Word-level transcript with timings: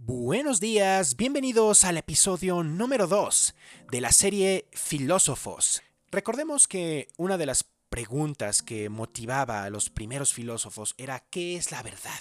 Buenos 0.00 0.60
días, 0.60 1.16
bienvenidos 1.16 1.82
al 1.82 1.96
episodio 1.96 2.62
número 2.62 3.08
2 3.08 3.54
de 3.90 4.00
la 4.00 4.12
serie 4.12 4.68
Filósofos. 4.72 5.82
Recordemos 6.12 6.68
que 6.68 7.08
una 7.16 7.36
de 7.36 7.46
las 7.46 7.64
preguntas 7.88 8.62
que 8.62 8.88
motivaba 8.90 9.64
a 9.64 9.70
los 9.70 9.90
primeros 9.90 10.32
filósofos 10.32 10.94
era 10.98 11.24
¿qué 11.30 11.56
es 11.56 11.72
la 11.72 11.82
verdad? 11.82 12.20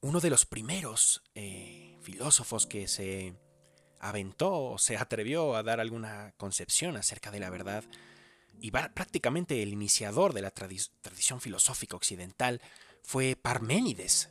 Uno 0.00 0.20
de 0.20 0.30
los 0.30 0.46
primeros 0.46 1.24
eh, 1.34 1.98
filósofos 2.00 2.66
que 2.66 2.86
se 2.86 3.34
aventó 3.98 4.52
o 4.52 4.78
se 4.78 4.96
atrevió 4.96 5.56
a 5.56 5.64
dar 5.64 5.80
alguna 5.80 6.32
concepción 6.36 6.96
acerca 6.96 7.32
de 7.32 7.40
la 7.40 7.50
verdad 7.50 7.82
y 8.60 8.70
prácticamente 8.70 9.62
el 9.64 9.72
iniciador 9.72 10.32
de 10.32 10.42
la 10.42 10.52
tradición 10.52 11.40
filosófica 11.40 11.96
occidental 11.96 12.62
fue 13.02 13.36
Parménides, 13.36 14.30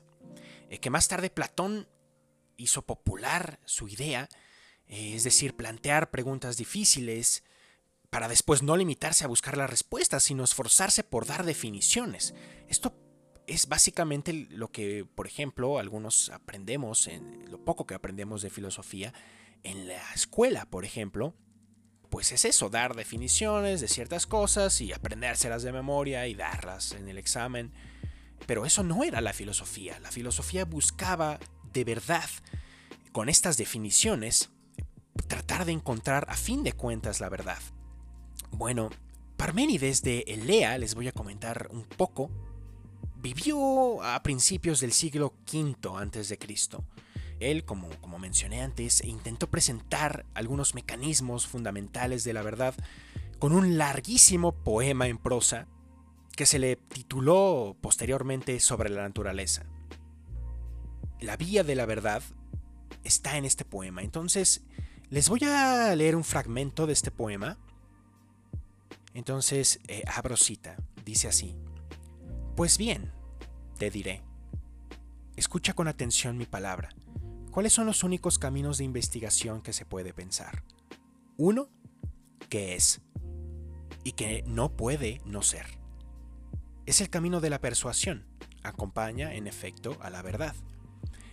eh, 0.69 0.79
que 0.79 0.89
más 0.89 1.09
tarde 1.09 1.29
Platón 1.29 1.87
hizo 2.57 2.81
popular 2.81 3.59
su 3.65 3.87
idea, 3.87 4.27
eh, 4.87 5.15
es 5.15 5.23
decir, 5.23 5.55
plantear 5.55 6.11
preguntas 6.11 6.57
difíciles 6.57 7.43
para 8.09 8.27
después 8.27 8.63
no 8.63 8.77
limitarse 8.77 9.25
a 9.25 9.27
buscar 9.27 9.57
las 9.57 9.69
respuestas, 9.69 10.23
sino 10.23 10.43
esforzarse 10.43 11.03
por 11.03 11.25
dar 11.25 11.45
definiciones. 11.45 12.33
Esto 12.67 12.93
es 13.47 13.67
básicamente 13.67 14.33
lo 14.33 14.71
que, 14.71 15.05
por 15.15 15.27
ejemplo, 15.27 15.79
algunos 15.79 16.29
aprendemos, 16.29 17.07
en 17.07 17.49
lo 17.49 17.63
poco 17.63 17.85
que 17.85 17.95
aprendemos 17.95 18.41
de 18.41 18.49
filosofía, 18.49 19.13
en 19.63 19.87
la 19.87 20.13
escuela, 20.13 20.69
por 20.69 20.85
ejemplo, 20.85 21.33
pues 22.09 22.31
es 22.31 22.45
eso, 22.45 22.69
dar 22.69 22.95
definiciones 22.95 23.81
de 23.81 23.87
ciertas 23.87 24.27
cosas 24.27 24.79
y 24.81 24.93
aprendérselas 24.93 25.63
de 25.63 25.73
memoria 25.73 26.27
y 26.27 26.35
darlas 26.35 26.93
en 26.93 27.09
el 27.09 27.17
examen. 27.17 27.73
Pero 28.45 28.65
eso 28.65 28.83
no 28.83 29.03
era 29.03 29.19
la 29.19 29.33
filosofía. 29.33 29.99
La 29.99 30.11
filosofía 30.11 30.63
buscaba 30.63 31.39
de 31.73 31.83
verdad, 31.83 32.29
con 33.11 33.29
estas 33.29 33.57
definiciones, 33.57 34.49
tratar 35.27 35.65
de 35.65 35.71
encontrar 35.71 36.25
a 36.29 36.35
fin 36.35 36.63
de 36.63 36.73
cuentas 36.73 37.19
la 37.19 37.29
verdad. 37.29 37.59
Bueno, 38.51 38.89
Parménides 39.37 40.01
de 40.01 40.23
Elea, 40.27 40.77
les 40.77 40.95
voy 40.95 41.07
a 41.07 41.11
comentar 41.11 41.67
un 41.71 41.83
poco, 41.83 42.31
vivió 43.17 44.01
a 44.03 44.21
principios 44.23 44.79
del 44.79 44.93
siglo 44.93 45.33
V 45.51 45.75
a.C. 45.95 46.39
Él, 47.39 47.65
como, 47.65 47.89
como 48.01 48.17
mencioné 48.17 48.61
antes, 48.61 49.03
intentó 49.03 49.47
presentar 49.47 50.25
algunos 50.33 50.73
mecanismos 50.73 51.45
fundamentales 51.45 52.23
de 52.23 52.33
la 52.33 52.41
verdad 52.41 52.73
con 53.37 53.53
un 53.53 53.77
larguísimo 53.77 54.53
poema 54.53 55.07
en 55.07 55.19
prosa 55.19 55.67
que 56.35 56.47
se 56.47 56.57
le 56.57 56.75
tituló 56.75 57.75
posteriormente 57.79 58.59
sobre 58.59 58.89
la 58.89 59.03
naturaleza 59.03 59.67
la 61.19 61.37
vía 61.37 61.63
de 61.63 61.75
la 61.75 61.85
verdad 61.85 62.21
está 63.03 63.37
en 63.37 63.45
este 63.45 63.65
poema. 63.65 64.03
Entonces, 64.03 64.63
les 65.09 65.29
voy 65.29 65.43
a 65.43 65.95
leer 65.95 66.15
un 66.15 66.23
fragmento 66.23 66.85
de 66.85 66.93
este 66.93 67.11
poema. 67.11 67.57
Entonces, 69.13 69.79
eh, 69.87 70.03
abro 70.07 70.37
cita. 70.37 70.77
Dice 71.05 71.27
así. 71.27 71.55
Pues 72.55 72.77
bien, 72.77 73.11
te 73.77 73.89
diré. 73.89 74.21
Escucha 75.35 75.73
con 75.73 75.87
atención 75.87 76.37
mi 76.37 76.45
palabra. 76.45 76.89
¿Cuáles 77.51 77.73
son 77.73 77.87
los 77.87 78.03
únicos 78.03 78.37
caminos 78.37 78.77
de 78.77 78.83
investigación 78.83 79.61
que 79.61 79.73
se 79.73 79.85
puede 79.85 80.13
pensar? 80.13 80.63
Uno, 81.37 81.69
que 82.49 82.75
es 82.75 83.01
y 84.03 84.11
que 84.13 84.43
no 84.45 84.75
puede 84.75 85.21
no 85.25 85.41
ser. 85.41 85.65
Es 86.85 87.01
el 87.01 87.09
camino 87.09 87.41
de 87.41 87.49
la 87.49 87.59
persuasión. 87.59 88.25
Acompaña, 88.63 89.33
en 89.33 89.47
efecto, 89.47 89.97
a 90.01 90.09
la 90.09 90.21
verdad 90.21 90.55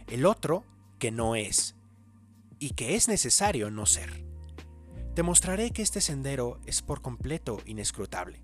el 0.09 0.27
otro 0.27 0.65
que 0.99 1.11
no 1.11 1.37
es, 1.37 1.77
y 2.59 2.71
que 2.71 2.95
es 2.95 3.09
necesario 3.09 3.71
no 3.71 3.87
ser. 3.87 4.25
Te 5.15 5.23
mostraré 5.23 5.71
que 5.71 5.83
este 5.83 6.01
sendero 6.01 6.61
es 6.67 6.83
por 6.83 7.03
completo 7.03 7.59
inescrutable. 7.67 8.43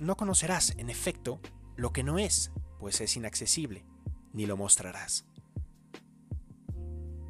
No 0.00 0.16
conocerás, 0.16 0.74
en 0.78 0.88
efecto, 0.88 1.40
lo 1.76 1.92
que 1.92 2.02
no 2.02 2.18
es, 2.18 2.52
pues 2.78 3.00
es 3.00 3.16
inaccesible, 3.16 3.84
ni 4.32 4.46
lo 4.46 4.56
mostrarás. 4.56 5.26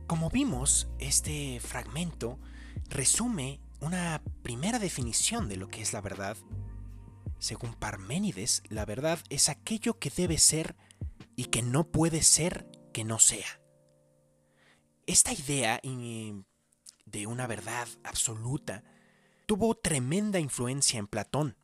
Como 0.06 0.30
vimos, 0.30 0.88
este 0.98 1.58
fragmento 1.60 2.38
resume 2.88 3.60
una 3.80 4.22
primera 4.42 4.78
definición 4.78 5.48
de 5.48 5.56
lo 5.56 5.68
que 5.68 5.82
es 5.82 5.92
la 5.92 6.00
verdad. 6.00 6.36
Según 7.38 7.74
Parménides, 7.74 8.62
la 8.68 8.84
verdad 8.84 9.18
es 9.30 9.48
aquello 9.48 9.98
que 9.98 10.10
debe 10.10 10.38
ser 10.38 10.76
y 11.36 11.46
que 11.46 11.62
no 11.62 11.90
puede 11.90 12.22
ser 12.22 12.69
que 12.92 13.04
no 13.04 13.18
sea. 13.18 13.60
Esta 15.06 15.32
idea 15.32 15.80
de 15.82 17.26
una 17.26 17.46
verdad 17.46 17.88
absoluta 18.04 18.84
tuvo 19.46 19.74
tremenda 19.74 20.38
influencia 20.38 20.98
en 20.98 21.08
Platón. 21.08 21.56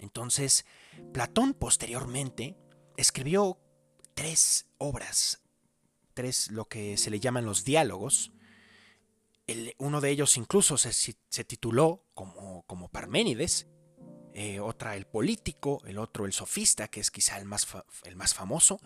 Entonces, 0.00 0.64
Platón 1.12 1.54
posteriormente 1.54 2.56
escribió 2.96 3.58
tres 4.14 4.66
obras, 4.78 5.42
tres 6.14 6.50
lo 6.50 6.66
que 6.66 6.96
se 6.96 7.10
le 7.10 7.20
llaman 7.20 7.44
los 7.44 7.64
diálogos. 7.64 8.32
uno 9.78 10.00
de 10.00 10.10
ellos 10.10 10.36
incluso 10.36 10.78
se, 10.78 11.44
tituló 11.44 12.06
como, 12.14 12.64
como 12.66 12.88
Parménides, 12.88 13.66
eh, 14.32 14.58
otra 14.60 14.96
el 14.96 15.06
político, 15.06 15.82
el 15.86 15.98
otro 15.98 16.24
el 16.26 16.32
sofista, 16.32 16.88
que 16.88 17.00
es 17.00 17.10
quizá 17.10 17.38
el 17.38 17.44
más, 17.44 17.66
el 18.04 18.16
más 18.16 18.34
famoso, 18.34 18.80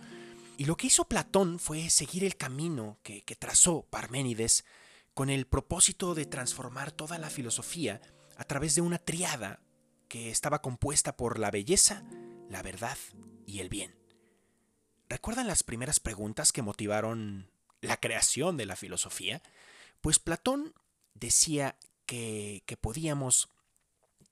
y 0.59 0.65
lo 0.65 0.77
que 0.77 0.89
hizo 0.89 1.05
Platón 1.05 1.61
fue 1.61 1.89
seguir 1.89 2.25
el 2.25 2.37
camino 2.37 2.99
que, 3.05 3.23
trazó 3.39 3.83
Parménides 3.83 4.65
con 5.15 5.31
el 5.31 5.47
propósito 5.47 6.17
de 6.17 6.27
transformar 6.27 6.91
toda 6.91 7.17
la 7.17 7.31
filosofía 7.31 8.01
a 8.37 8.43
través 8.43 8.75
de 8.75 8.81
una 8.81 8.99
triada 8.99 9.61
que 10.09 10.33
estaba 10.33 10.61
compuesta 10.61 11.17
por 11.17 11.39
la 11.39 11.53
belleza, 11.53 12.03
la 12.51 12.63
verdad 12.63 12.99
y 13.47 13.61
el 13.61 13.69
bien. 13.69 13.95
¿Recuerdan 15.09 15.47
las 15.47 15.63
primeras 15.63 16.01
preguntas 16.01 16.51
que 16.51 16.63
motivaron 16.63 17.53
la 17.81 17.99
creación 17.99 18.57
de 18.57 18.67
la 18.67 18.75
filosofía? 18.75 19.41
Pues 20.01 20.19
Platón 20.19 20.75
decía 21.15 21.79
que, 22.05 22.65
que 22.67 22.77
podíamos 22.77 23.49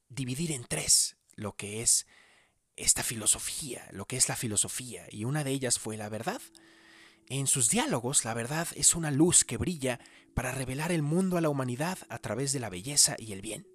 dividir 0.08 0.50
en 0.50 0.64
tres 0.64 1.18
lo 1.36 1.54
que 1.54 1.82
es 1.82 2.04
esta 2.76 3.02
filosofía, 3.02 3.88
lo 3.92 4.06
que 4.06 4.16
es 4.16 4.28
la 4.28 4.36
filosofía, 4.36 5.06
y 5.10 5.24
una 5.24 5.44
de 5.44 5.50
ellas 5.50 5.78
fue 5.78 5.96
la 5.96 6.08
verdad. 6.08 6.40
En 7.28 7.46
sus 7.46 7.68
diálogos, 7.68 8.24
la 8.24 8.34
verdad 8.34 8.68
es 8.76 8.94
una 8.94 9.10
luz 9.10 9.44
que 9.44 9.56
brilla 9.56 9.98
para 10.34 10.52
revelar 10.52 10.92
el 10.92 11.02
mundo 11.02 11.36
a 11.36 11.40
la 11.40 11.48
humanidad 11.48 11.98
a 12.08 12.18
través 12.18 12.52
de 12.52 12.60
la 12.60 12.70
belleza 12.70 13.16
y 13.18 13.32
el 13.32 13.40
bien. 13.40 13.66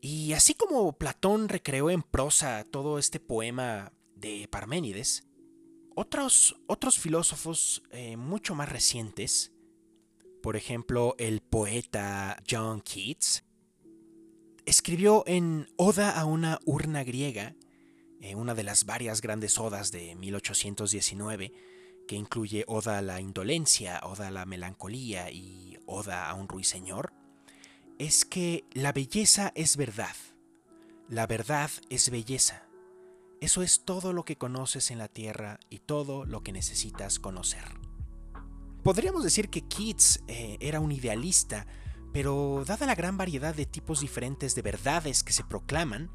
Y 0.00 0.32
así 0.32 0.54
como 0.54 0.98
Platón 0.98 1.48
recreó 1.48 1.88
en 1.90 2.02
prosa 2.02 2.64
todo 2.70 2.98
este 2.98 3.20
poema 3.20 3.92
de 4.14 4.48
Parménides, 4.50 5.24
otros, 5.94 6.56
otros 6.66 6.98
filósofos 6.98 7.82
eh, 7.90 8.16
mucho 8.16 8.54
más 8.54 8.68
recientes, 8.68 9.52
por 10.42 10.56
ejemplo 10.56 11.14
el 11.18 11.40
poeta 11.40 12.42
John 12.48 12.80
Keats, 12.80 13.44
escribió 14.66 15.24
en 15.26 15.68
Oda 15.76 16.18
a 16.18 16.24
una 16.24 16.60
urna 16.64 17.04
griega 17.04 17.54
eh, 18.22 18.36
una 18.36 18.54
de 18.54 18.62
las 18.62 18.86
varias 18.86 19.20
grandes 19.20 19.58
odas 19.58 19.90
de 19.90 20.14
1819, 20.14 21.52
que 22.06 22.14
incluye 22.14 22.64
Oda 22.68 22.98
a 22.98 23.02
la 23.02 23.20
indolencia, 23.20 24.00
Oda 24.04 24.28
a 24.28 24.30
la 24.30 24.46
melancolía 24.46 25.30
y 25.32 25.76
Oda 25.86 26.30
a 26.30 26.34
un 26.34 26.48
ruiseñor, 26.48 27.12
es 27.98 28.24
que 28.24 28.64
la 28.72 28.92
belleza 28.92 29.52
es 29.56 29.76
verdad, 29.76 30.14
la 31.08 31.26
verdad 31.26 31.70
es 31.90 32.10
belleza. 32.10 32.66
Eso 33.40 33.60
es 33.62 33.84
todo 33.84 34.12
lo 34.12 34.24
que 34.24 34.38
conoces 34.38 34.92
en 34.92 34.98
la 34.98 35.08
tierra 35.08 35.58
y 35.68 35.80
todo 35.80 36.24
lo 36.24 36.44
que 36.44 36.52
necesitas 36.52 37.18
conocer. 37.18 37.64
Podríamos 38.84 39.24
decir 39.24 39.48
que 39.48 39.66
Keats 39.66 40.22
eh, 40.28 40.58
era 40.60 40.78
un 40.78 40.92
idealista, 40.92 41.66
pero 42.12 42.62
dada 42.64 42.86
la 42.86 42.94
gran 42.94 43.16
variedad 43.16 43.52
de 43.52 43.66
tipos 43.66 44.00
diferentes 44.00 44.54
de 44.54 44.62
verdades 44.62 45.24
que 45.24 45.32
se 45.32 45.42
proclaman, 45.42 46.08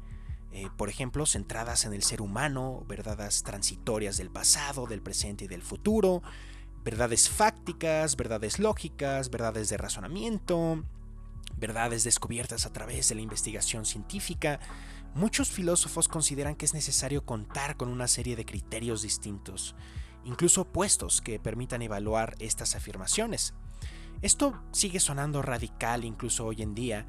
eh, 0.52 0.68
por 0.76 0.88
ejemplo, 0.88 1.26
centradas 1.26 1.84
en 1.84 1.92
el 1.92 2.02
ser 2.02 2.22
humano, 2.22 2.84
verdades 2.88 3.42
transitorias 3.42 4.16
del 4.16 4.30
pasado, 4.30 4.86
del 4.86 5.02
presente 5.02 5.44
y 5.44 5.48
del 5.48 5.62
futuro, 5.62 6.22
verdades 6.84 7.28
fácticas, 7.28 8.16
verdades 8.16 8.58
lógicas, 8.58 9.30
verdades 9.30 9.68
de 9.68 9.76
razonamiento, 9.76 10.84
verdades 11.56 12.04
descubiertas 12.04 12.66
a 12.66 12.72
través 12.72 13.08
de 13.08 13.16
la 13.16 13.20
investigación 13.20 13.84
científica, 13.84 14.60
muchos 15.14 15.50
filósofos 15.50 16.08
consideran 16.08 16.54
que 16.54 16.64
es 16.64 16.74
necesario 16.74 17.24
contar 17.24 17.76
con 17.76 17.88
una 17.88 18.08
serie 18.08 18.36
de 18.36 18.46
criterios 18.46 19.02
distintos, 19.02 19.74
incluso 20.24 20.62
opuestos, 20.62 21.20
que 21.20 21.38
permitan 21.38 21.82
evaluar 21.82 22.36
estas 22.38 22.74
afirmaciones. 22.74 23.54
Esto 24.22 24.60
sigue 24.72 25.00
sonando 25.00 25.42
radical 25.42 26.04
incluso 26.04 26.46
hoy 26.46 26.62
en 26.62 26.74
día, 26.74 27.06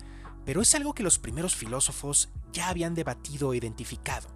pero 0.50 0.64
es 0.64 0.74
algo 0.74 0.96
que 0.96 1.04
los 1.04 1.20
primeros 1.20 1.56
filósofos 1.56 2.30
ya 2.52 2.70
habían 2.70 2.96
debatido 2.96 3.54
e 3.54 3.58
identificado. 3.58 4.28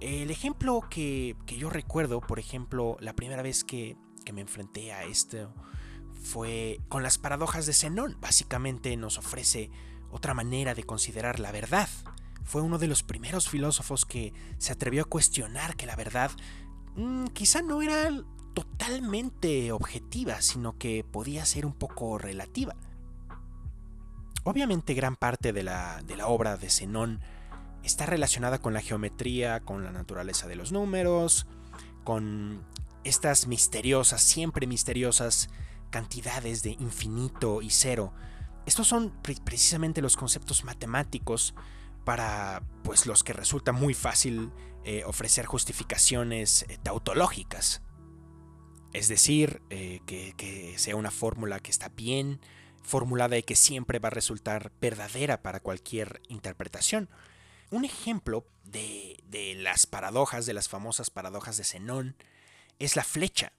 El 0.00 0.30
ejemplo 0.30 0.80
que, 0.88 1.36
yo 1.46 1.68
recuerdo, 1.68 2.22
por 2.22 2.38
ejemplo, 2.38 2.96
la 2.98 3.14
primera 3.14 3.42
vez 3.42 3.62
que, 3.62 3.98
me 4.32 4.40
enfrenté 4.40 4.94
a 4.94 5.04
esto 5.04 5.52
fue 6.14 6.80
con 6.88 7.02
las 7.02 7.18
paradojas 7.18 7.66
de 7.66 7.74
Zenón. 7.74 8.16
Básicamente 8.22 8.96
nos 8.96 9.18
ofrece 9.18 9.70
otra 10.10 10.32
manera 10.32 10.74
de 10.74 10.84
considerar 10.84 11.38
la 11.38 11.52
verdad. 11.52 11.90
Fue 12.44 12.62
uno 12.62 12.78
de 12.78 12.86
los 12.86 13.02
primeros 13.02 13.50
filósofos 13.50 14.06
que 14.06 14.32
se 14.56 14.72
atrevió 14.72 15.02
a 15.02 15.10
cuestionar 15.10 15.76
que 15.76 15.84
la 15.84 15.94
verdad 15.94 16.30
mm, 16.96 17.26
quizá 17.34 17.60
no 17.60 17.82
era 17.82 18.10
totalmente 18.54 19.72
objetiva, 19.72 20.40
sino 20.40 20.78
que 20.78 21.04
podía 21.04 21.44
ser 21.44 21.66
un 21.66 21.74
poco 21.74 22.16
relativa. 22.16 22.74
Obviamente 24.44 24.94
gran 24.94 25.16
parte 25.16 25.52
de 25.52 25.62
la, 25.62 26.02
de 26.02 26.16
la 26.16 26.28
obra 26.28 26.56
de 26.56 26.70
Zenón 26.70 27.20
está 27.82 28.06
relacionada 28.06 28.58
con 28.58 28.74
la 28.74 28.80
geometría, 28.80 29.60
con 29.60 29.84
la 29.84 29.90
naturaleza 29.90 30.46
de 30.48 30.56
los 30.56 30.70
números, 30.70 31.46
con 32.04 32.62
estas 33.04 33.46
misteriosas, 33.46 34.22
siempre 34.22 34.66
misteriosas 34.66 35.48
cantidades 35.90 36.62
de 36.62 36.70
infinito 36.70 37.62
y 37.62 37.70
cero. 37.70 38.12
Estos 38.66 38.88
son 38.88 39.12
precisamente 39.44 40.02
los 40.02 40.16
conceptos 40.16 40.64
matemáticos 40.64 41.54
para 42.04 42.62
pues 42.82 43.06
los 43.06 43.22
que 43.24 43.32
resulta 43.32 43.72
muy 43.72 43.94
fácil 43.94 44.50
eh, 44.84 45.04
ofrecer 45.06 45.46
justificaciones 45.46 46.66
eh, 46.68 46.78
tautológicas. 46.82 47.82
Es 48.92 49.08
decir, 49.08 49.62
eh, 49.70 50.00
que, 50.06 50.34
que, 50.36 50.78
sea 50.78 50.96
una 50.96 51.10
fórmula 51.10 51.58
que 51.60 51.70
está 51.70 51.88
bien 51.88 52.40
formulada 52.84 53.36
y 53.36 53.42
que 53.42 53.56
siempre 53.56 53.98
va 53.98 54.08
a 54.08 54.10
resultar 54.10 54.70
verdadera 54.80 55.42
para 55.42 55.60
cualquier 55.60 56.20
interpretación. 56.28 57.08
Un 57.70 57.84
ejemplo 57.84 58.46
de, 58.62 59.20
de 59.24 59.54
las 59.56 59.86
paradojas, 59.86 60.46
de 60.46 60.54
las 60.54 60.68
famosas 60.68 61.10
paradojas 61.10 61.56
de 61.56 61.64
Zenón, 61.64 62.16
es 62.78 62.94
la 62.94 63.02
flecha. 63.04 63.52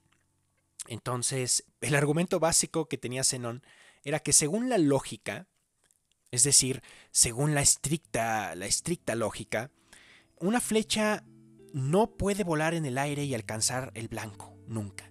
Entonces, 0.88 1.64
el 1.80 1.94
argumento 1.94 2.40
básico 2.40 2.88
que 2.88 2.98
tenía 2.98 3.24
Zenón 3.24 3.62
era 4.04 4.20
que 4.20 4.32
según 4.32 4.68
la 4.68 4.78
lógica, 4.78 5.46
es 6.30 6.44
decir, 6.44 6.82
según 7.10 7.54
la 7.54 7.62
estricta, 7.62 8.54
la 8.54 8.66
estricta 8.66 9.14
lógica, 9.16 9.70
una 10.38 10.60
flecha 10.60 11.24
no 11.72 12.16
puede 12.16 12.44
volar 12.44 12.74
en 12.74 12.86
el 12.86 12.98
aire 12.98 13.24
y 13.24 13.34
alcanzar 13.34 13.90
el 13.94 14.08
blanco, 14.08 14.56
nunca. 14.66 15.10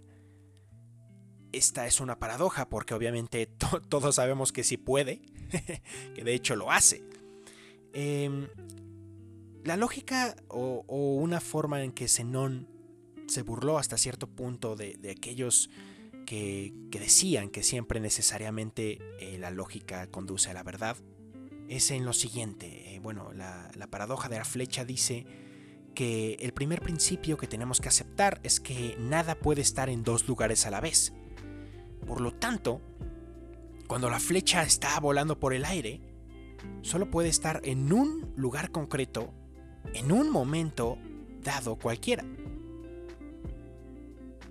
Esta 1.55 1.87
es 1.87 2.01
una 2.01 2.19
paradoja 2.19 2.67
porque 2.67 2.93
obviamente 2.93 3.47
todos 3.89 4.15
sabemos 4.15 4.51
que 4.51 4.65
sí 4.65 4.75
puede, 4.75 5.21
que 6.13 6.23
de 6.23 6.33
hecho 6.33 6.57
lo 6.57 6.69
hace. 6.69 7.01
Em, 7.93 8.49
la 9.63 9.77
lógica 9.77 10.35
o, 10.49 10.83
una 10.89 11.39
forma 11.39 11.81
en 11.81 11.93
que 11.93 12.09
Zenón 12.09 12.67
se 13.27 13.41
burló 13.41 13.77
hasta 13.77 13.97
cierto 13.97 14.27
punto 14.27 14.75
de, 14.75 14.99
aquellos 15.09 15.69
que, 16.25 16.73
decían 16.91 17.49
que 17.49 17.63
siempre 17.63 18.01
necesariamente 18.01 18.99
eh, 19.21 19.37
la 19.39 19.49
lógica 19.49 20.07
conduce 20.07 20.49
a 20.49 20.53
la 20.53 20.63
verdad, 20.63 20.97
es 21.69 21.89
en 21.89 22.03
lo 22.03 22.11
siguiente. 22.11 22.93
Eh, 22.93 22.99
bueno, 22.99 23.31
la, 23.31 23.71
la 23.75 23.87
paradoja 23.87 24.27
de 24.27 24.39
la 24.39 24.45
flecha 24.45 24.83
dice 24.83 25.25
que 25.95 26.33
el 26.41 26.51
primer 26.51 26.81
principio 26.81 27.37
que 27.37 27.47
tenemos 27.47 27.79
que 27.79 27.87
aceptar 27.87 28.41
es 28.43 28.59
que 28.59 28.97
nada 28.99 29.35
puede 29.35 29.61
estar 29.61 29.89
en 29.89 30.03
dos 30.03 30.27
lugares 30.27 30.65
a 30.65 30.69
la 30.69 30.81
vez. 30.81 31.13
Por 32.05 32.21
lo 32.21 32.33
tanto, 32.33 32.81
cuando 33.87 34.09
la 34.09 34.19
flecha 34.19 34.63
está 34.63 34.99
volando 34.99 35.39
por 35.39 35.53
el 35.53 35.65
aire, 35.65 36.01
solo 36.81 37.09
puede 37.09 37.29
estar 37.29 37.61
en 37.63 37.91
un 37.91 38.33
lugar 38.35 38.71
concreto 38.71 39.33
en 39.93 40.11
un 40.11 40.29
momento 40.29 40.97
dado 41.43 41.75
cualquiera. 41.75 42.23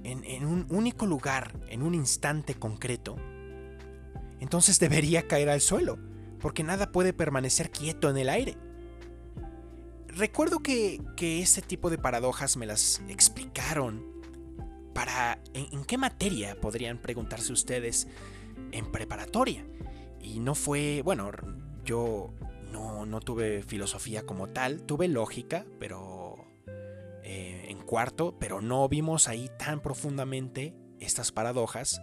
En, 0.02 0.44
un 0.44 0.66
único 0.68 1.06
lugar, 1.06 1.58
en 1.68 1.82
un 1.82 1.94
instante 1.94 2.54
concreto, 2.54 3.16
entonces 4.38 4.78
debería 4.78 5.26
caer 5.26 5.48
al 5.48 5.62
suelo, 5.62 5.98
porque 6.40 6.62
nada 6.62 6.92
puede 6.92 7.14
permanecer 7.14 7.70
quieto 7.70 8.10
en 8.10 8.18
el 8.18 8.28
aire. 8.28 8.58
Recuerdo 10.08 10.60
que, 10.60 11.00
que 11.16 11.40
este 11.40 11.62
tipo 11.62 11.88
de 11.88 11.96
paradojas 11.96 12.58
me 12.58 12.66
las 12.66 13.00
explicaron 13.08 14.13
para... 14.94 15.38
¿en, 15.52 15.84
qué 15.84 15.98
materia 15.98 16.58
podrían 16.60 16.98
preguntarse 16.98 17.52
ustedes 17.52 18.08
en 18.72 18.90
preparatoria? 18.90 19.66
Y 20.22 20.40
no 20.40 20.54
fue, 20.54 21.02
bueno, 21.02 21.30
yo 21.84 22.32
no, 22.72 23.20
tuve 23.20 23.62
filosofía 23.62 24.24
como 24.26 24.48
tal, 24.48 24.82
tuve 24.82 25.08
lógica, 25.08 25.64
pero 25.78 26.44
eh, 27.22 27.66
en 27.68 27.78
cuarto, 27.78 28.36
pero 28.38 28.60
no 28.60 28.88
vimos 28.88 29.28
ahí 29.28 29.50
tan 29.58 29.80
profundamente 29.80 30.74
estas 30.98 31.30
paradojas. 31.30 32.00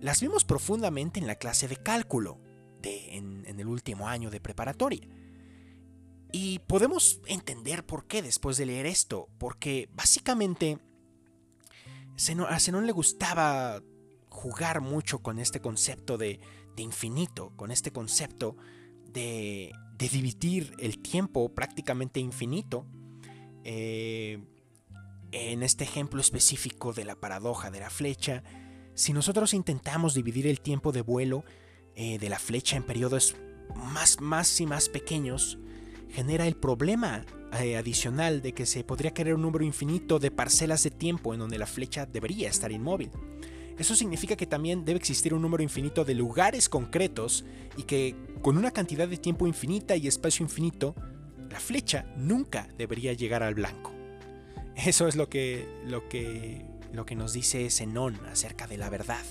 Las 0.00 0.20
vimos 0.20 0.44
profundamente 0.44 1.20
en 1.20 1.26
la 1.26 1.34
clase 1.34 1.68
de 1.68 1.76
cálculo, 1.76 2.38
de, 2.80 3.16
en, 3.16 3.44
el 3.46 3.66
último 3.66 4.08
año 4.08 4.30
de 4.30 4.40
preparatoria. 4.40 5.06
Y 6.30 6.60
podemos 6.60 7.20
entender 7.26 7.84
por 7.84 8.06
qué 8.06 8.22
después 8.22 8.56
de 8.56 8.66
leer 8.66 8.86
esto, 8.86 9.28
porque 9.38 9.88
básicamente 9.92 10.78
a 12.48 12.58
Zenón 12.58 12.86
le 12.86 12.92
gustaba 12.92 13.80
jugar 14.28 14.80
mucho 14.80 15.20
con 15.20 15.38
este 15.38 15.60
concepto 15.60 16.18
de, 16.18 16.40
infinito, 16.76 17.52
con 17.56 17.70
este 17.70 17.92
concepto 17.92 18.56
de, 19.04 19.72
dividir 19.98 20.74
el 20.78 21.00
tiempo 21.00 21.54
prácticamente 21.54 22.20
infinito. 22.20 22.86
Eh, 23.64 24.42
en 25.30 25.62
este 25.62 25.84
ejemplo 25.84 26.20
específico 26.20 26.92
de 26.92 27.04
la 27.04 27.14
paradoja 27.14 27.70
de 27.70 27.80
la 27.80 27.90
flecha, 27.90 28.42
si 28.94 29.12
nosotros 29.12 29.52
intentamos 29.54 30.14
dividir 30.14 30.46
el 30.46 30.60
tiempo 30.60 30.90
de 30.90 31.02
vuelo 31.02 31.44
eh, 31.94 32.18
de 32.18 32.28
la 32.30 32.38
flecha 32.38 32.76
en 32.76 32.82
periodos 32.82 33.36
más, 33.74 34.20
más 34.20 34.60
y 34.60 34.66
más 34.66 34.88
pequeños, 34.88 35.58
genera 36.10 36.46
el 36.46 36.56
problema 36.56 37.26
eh, 37.52 37.76
adicional 37.76 38.42
de 38.42 38.52
que 38.52 38.66
se 38.66 38.84
podría 38.84 39.14
querer 39.14 39.34
un 39.34 39.42
número 39.42 39.64
infinito 39.64 40.18
de 40.18 40.30
parcelas 40.30 40.82
de 40.82 40.90
tiempo 40.90 41.32
en 41.32 41.40
donde 41.40 41.58
la 41.58 41.66
flecha 41.66 42.04
debería 42.06 42.48
estar 42.48 42.70
inmóvil. 42.70 43.10
Eso 43.78 43.94
significa 43.94 44.36
que 44.36 44.46
también 44.46 44.84
debe 44.84 44.98
existir 44.98 45.32
un 45.32 45.40
número 45.40 45.62
infinito 45.62 46.04
de 46.04 46.14
lugares 46.14 46.68
concretos 46.68 47.44
y 47.76 47.84
que 47.84 48.16
con 48.42 48.58
una 48.58 48.72
cantidad 48.72 49.08
de 49.08 49.16
tiempo 49.16 49.46
infinita 49.46 49.96
y 49.96 50.08
espacio 50.08 50.42
infinito, 50.42 50.94
la 51.50 51.60
flecha 51.60 52.04
nunca 52.16 52.68
debería 52.76 53.12
llegar 53.12 53.42
al 53.42 53.54
blanco. 53.54 53.92
Eso 54.76 55.08
es 55.08 55.16
lo 55.16 55.28
que, 55.28 55.66
lo 55.86 56.08
que, 56.08 56.66
lo 56.92 57.06
que 57.06 57.16
nos 57.16 57.32
dice 57.32 57.70
Zenón 57.70 58.18
acerca 58.26 58.66
de 58.66 58.78
la 58.78 58.90
verdad. 58.90 59.24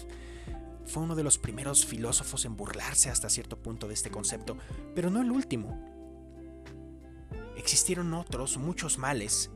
Fue 0.86 1.04
uno 1.04 1.16
de 1.16 1.24
los 1.24 1.38
primeros 1.38 1.86
filósofos 1.86 2.46
en 2.46 2.56
burlarse 2.56 3.10
hasta 3.10 3.30
cierto 3.30 3.58
punto 3.58 3.88
de 3.88 3.94
este 3.94 4.10
concepto, 4.10 4.58
pero 4.96 5.10
no 5.10 5.22
el 5.22 5.32
último. 5.32 5.97
Existieron 7.58 8.14
otros, 8.14 8.58
muchos 8.58 8.98
males. 8.98 9.52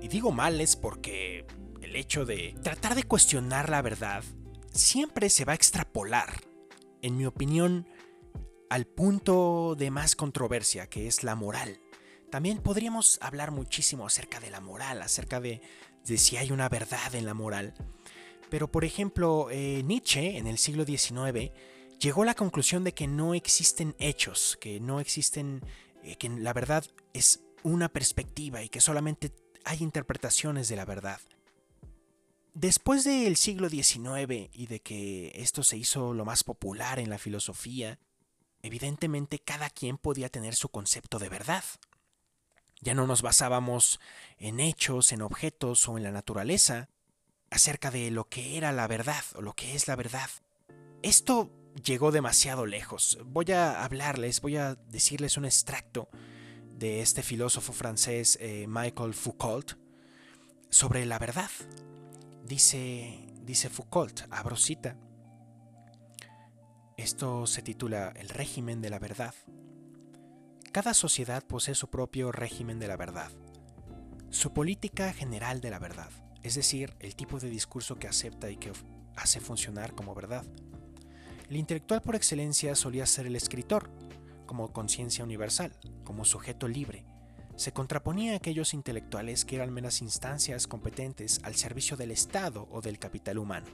Y 0.00 0.08
digo 0.08 0.32
males 0.32 0.76
porque 0.76 1.46
el 1.82 1.96
hecho 1.96 2.24
de 2.24 2.54
tratar 2.62 2.94
de 2.94 3.02
cuestionar 3.02 3.68
la 3.68 3.82
verdad 3.82 4.24
siempre 4.72 5.28
se 5.28 5.44
va 5.44 5.52
a 5.52 5.56
extrapolar, 5.56 6.42
en 7.02 7.16
mi 7.16 7.26
opinión, 7.26 7.88
al 8.70 8.86
punto 8.86 9.74
de 9.76 9.90
más 9.90 10.14
controversia, 10.14 10.88
que 10.88 11.06
es 11.06 11.24
la 11.24 11.34
moral. 11.34 11.80
También 12.30 12.58
podríamos 12.58 13.18
hablar 13.22 13.50
muchísimo 13.50 14.06
acerca 14.06 14.40
de 14.40 14.50
la 14.50 14.60
moral, 14.60 15.00
acerca 15.02 15.40
de, 15.40 15.62
si 16.04 16.36
hay 16.36 16.52
una 16.52 16.68
verdad 16.68 17.14
en 17.14 17.24
la 17.24 17.34
moral. 17.34 17.74
Pero, 18.50 18.70
por 18.70 18.84
ejemplo, 18.84 19.48
eh, 19.50 19.82
Nietzsche, 19.84 20.36
en 20.36 20.46
el 20.46 20.58
siglo 20.58 20.84
XIX, 20.84 21.52
llegó 21.98 22.22
a 22.22 22.26
la 22.26 22.34
conclusión 22.34 22.84
de 22.84 22.92
que 22.92 23.06
no 23.06 23.34
existen 23.34 23.94
hechos, 23.98 24.58
que 24.60 24.80
no 24.80 25.00
existen, 25.00 25.62
eh, 26.02 26.16
que 26.16 26.28
la 26.28 26.52
verdad 26.52 26.84
es 27.12 27.40
una 27.62 27.88
perspectiva 27.88 28.62
y 28.62 28.68
que 28.68 28.80
solamente 28.80 29.32
hay 29.64 29.82
interpretaciones 29.82 30.68
de 30.68 30.76
la 30.76 30.84
verdad. 30.84 31.20
Después 32.54 33.04
del 33.04 33.36
siglo 33.36 33.68
XIX 33.68 34.50
y 34.52 34.66
de 34.66 34.80
que 34.80 35.32
esto 35.34 35.62
se 35.62 35.76
hizo 35.76 36.14
lo 36.14 36.24
más 36.24 36.42
popular 36.42 36.98
en 36.98 37.10
la 37.10 37.18
filosofía, 37.18 37.98
evidentemente 38.62 39.38
cada 39.38 39.70
quien 39.70 39.98
podía 39.98 40.28
tener 40.28 40.54
su 40.54 40.68
concepto 40.68 41.18
de 41.18 41.28
verdad. 41.28 41.64
Ya 42.80 42.94
no 42.94 43.06
nos 43.06 43.22
basábamos 43.22 44.00
en 44.38 44.60
hechos, 44.60 45.12
en 45.12 45.22
objetos 45.22 45.88
o 45.88 45.96
en 45.98 46.04
la 46.04 46.10
naturaleza 46.10 46.88
acerca 47.50 47.90
de 47.90 48.10
lo 48.10 48.28
que 48.28 48.56
era 48.56 48.72
la 48.72 48.86
verdad 48.86 49.24
o 49.34 49.42
lo 49.42 49.54
que 49.54 49.74
es 49.74 49.88
la 49.88 49.96
verdad. 49.96 50.30
Esto 51.02 51.50
llegó 51.82 52.12
demasiado 52.12 52.66
lejos. 52.66 53.18
Voy 53.24 53.52
a 53.52 53.84
hablarles, 53.84 54.40
voy 54.40 54.56
a 54.56 54.74
decirles 54.74 55.36
un 55.36 55.44
extracto 55.44 56.08
de 56.76 57.00
este 57.00 57.22
filósofo 57.22 57.72
francés 57.72 58.38
eh, 58.40 58.66
Michael 58.68 59.14
Foucault 59.14 59.72
sobre 60.70 61.04
la 61.06 61.18
verdad. 61.18 61.50
Dice, 62.44 63.26
dice 63.42 63.68
Foucault, 63.68 64.22
abro 64.30 64.56
cita. 64.56 64.96
Esto 66.96 67.46
se 67.46 67.62
titula 67.62 68.12
El 68.16 68.28
régimen 68.28 68.80
de 68.80 68.90
la 68.90 68.98
verdad. 68.98 69.34
Cada 70.72 70.94
sociedad 70.94 71.44
posee 71.44 71.74
su 71.74 71.88
propio 71.88 72.30
régimen 72.30 72.78
de 72.78 72.88
la 72.88 72.96
verdad, 72.96 73.30
su 74.30 74.52
política 74.52 75.12
general 75.12 75.60
de 75.60 75.70
la 75.70 75.78
verdad, 75.78 76.10
es 76.42 76.54
decir, 76.54 76.94
el 77.00 77.16
tipo 77.16 77.40
de 77.40 77.48
discurso 77.48 77.96
que 77.96 78.06
acepta 78.06 78.50
y 78.50 78.56
que 78.56 78.72
hace 79.16 79.40
funcionar 79.40 79.94
como 79.94 80.14
verdad. 80.14 80.44
El 81.48 81.56
intelectual 81.56 82.02
por 82.02 82.14
excelencia 82.14 82.74
solía 82.74 83.06
ser 83.06 83.26
el 83.26 83.34
escritor, 83.34 83.90
como 84.44 84.70
conciencia 84.70 85.24
universal, 85.24 85.72
como 86.04 86.26
sujeto 86.26 86.68
libre. 86.68 87.06
Se 87.56 87.72
contraponía 87.72 88.34
a 88.34 88.36
aquellos 88.36 88.74
intelectuales 88.74 89.46
que 89.46 89.56
eran 89.56 89.72
meras 89.72 90.02
instancias 90.02 90.66
competentes 90.66 91.40
al 91.44 91.54
servicio 91.54 91.96
del 91.96 92.10
Estado 92.10 92.68
o 92.70 92.82
del 92.82 92.98
capital 92.98 93.38
humano, 93.38 93.66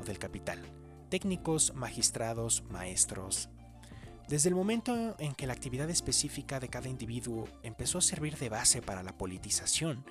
o 0.00 0.04
del 0.04 0.20
capital, 0.20 0.62
técnicos, 1.08 1.74
magistrados, 1.74 2.62
maestros. 2.70 3.48
Desde 4.28 4.48
el 4.48 4.54
momento 4.54 5.16
en 5.18 5.34
que 5.34 5.48
la 5.48 5.52
actividad 5.52 5.90
específica 5.90 6.60
de 6.60 6.68
cada 6.68 6.88
individuo 6.88 7.48
empezó 7.64 7.98
a 7.98 8.02
servir 8.02 8.36
de 8.38 8.48
base 8.50 8.82
para 8.82 9.02
la 9.02 9.18
politización, 9.18 10.04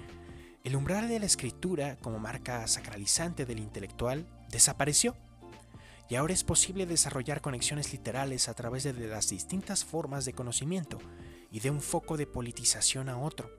el 0.65 0.75
umbral 0.75 1.07
de 1.07 1.19
la 1.19 1.25
escritura 1.25 1.95
como 1.95 2.19
marca 2.19 2.67
sacralizante 2.67 3.45
del 3.45 3.59
intelectual 3.59 4.27
desapareció 4.49 5.15
y 6.09 6.15
ahora 6.15 6.33
es 6.33 6.43
posible 6.43 6.87
desarrollar 6.87 7.39
conexiones 7.39 7.93
literales 7.93 8.49
a 8.49 8.55
través 8.55 8.83
de 8.83 8.93
las 8.93 9.29
distintas 9.29 9.85
formas 9.85 10.25
de 10.25 10.33
conocimiento 10.33 10.97
y 11.51 11.59
de 11.59 11.69
un 11.69 11.81
foco 11.81 12.17
de 12.17 12.25
politización 12.25 13.09
a 13.09 13.19
otro. 13.19 13.51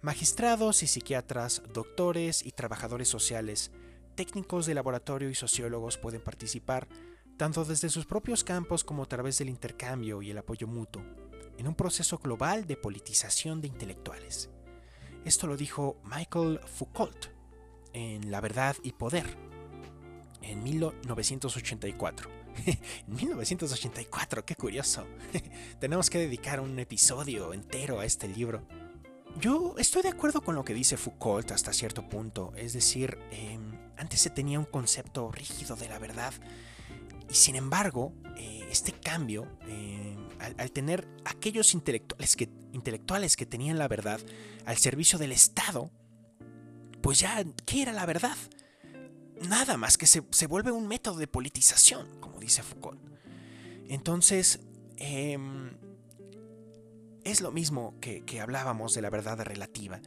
Magistrados 0.00 0.82
y 0.82 0.86
psiquiatras, 0.86 1.62
doctores 1.74 2.44
y 2.44 2.52
trabajadores 2.52 3.08
sociales, 3.08 3.72
técnicos 4.14 4.64
de 4.64 4.74
laboratorio 4.74 5.28
y 5.28 5.34
sociólogos 5.34 5.98
pueden 5.98 6.22
participar, 6.22 6.88
tanto 7.36 7.66
desde 7.66 7.90
sus 7.90 8.06
propios 8.06 8.42
campos 8.42 8.82
como 8.82 9.02
a 9.02 9.06
través 9.06 9.36
del 9.38 9.50
intercambio 9.50 10.22
y 10.22 10.30
el 10.30 10.38
apoyo 10.38 10.66
mutuo, 10.66 11.02
en 11.58 11.68
un 11.68 11.74
proceso 11.74 12.16
global 12.18 12.66
de 12.66 12.76
politización 12.76 13.60
de 13.60 13.68
intelectuales. 13.68 14.48
Esto 15.26 15.46
lo 15.46 15.58
dijo 15.58 16.00
Michael 16.04 16.60
Foucault 16.64 17.26
en 17.92 18.30
La 18.30 18.40
verdad 18.40 18.76
y 18.82 18.92
poder, 18.92 19.26
en 20.46 20.62
1984. 20.62 22.30
en 22.66 23.14
1984, 23.14 24.44
qué 24.44 24.54
curioso. 24.54 25.06
Tenemos 25.80 26.10
que 26.10 26.18
dedicar 26.18 26.60
un 26.60 26.78
episodio 26.78 27.52
entero 27.52 28.00
a 28.00 28.04
este 28.04 28.28
libro. 28.28 28.66
Yo 29.40 29.74
estoy 29.76 30.02
de 30.02 30.08
acuerdo 30.08 30.40
con 30.40 30.54
lo 30.54 30.64
que 30.64 30.72
dice 30.72 30.96
Foucault 30.96 31.50
hasta 31.50 31.72
cierto 31.72 32.08
punto, 32.08 32.52
es 32.56 32.72
decir, 32.72 33.18
em, 33.30 33.78
antes 33.98 34.20
se 34.20 34.30
tenía 34.30 34.58
un 34.58 34.64
concepto 34.64 35.30
rígido 35.30 35.76
de 35.76 35.88
la 35.88 35.98
verdad 35.98 36.32
y 37.28 37.34
sin 37.34 37.56
embargo, 37.56 38.12
eh, 38.36 38.66
este 38.70 38.92
cambio, 38.92 39.46
em, 39.66 40.28
al, 40.38 40.70
tener 40.70 41.08
aquellos 41.24 41.74
intelectuales 41.74 42.36
que, 42.36 42.48
intelectuales 42.72 43.36
que 43.36 43.46
tenían 43.46 43.78
la 43.78 43.88
verdad 43.88 44.20
al 44.64 44.76
servicio 44.76 45.18
del 45.18 45.32
Estado, 45.32 45.90
pues 47.02 47.20
ya, 47.20 47.44
¿qué 47.64 47.82
era 47.82 47.92
la 47.92 48.06
verdad? 48.06 48.36
Nada 49.42 49.76
más 49.76 49.98
que 49.98 50.06
se, 50.06 50.20
vuelve 50.46 50.70
un 50.70 50.88
método 50.88 51.18
de 51.18 51.26
politización, 51.26 52.20
como 52.20 52.38
dice 52.38 52.62
Foucault. 52.62 53.00
Entonces, 53.88 54.60
em, 54.96 55.76
es 57.24 57.40
lo 57.40 57.52
mismo 57.52 57.94
que, 58.00 58.40
hablábamos 58.40 58.94
de 58.94 59.02
la 59.02 59.10
verdad 59.10 59.40
relativa. 59.40 60.00